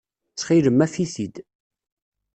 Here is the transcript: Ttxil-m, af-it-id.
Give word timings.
Ttxil-m, 0.31 0.79
af-it-id. 0.85 1.35